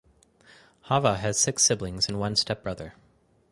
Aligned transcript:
Hava 0.85 1.17
has 1.17 1.37
six 1.39 1.61
siblings 1.63 2.07
and 2.07 2.19
one 2.19 2.35
stepbrother. 2.35 2.95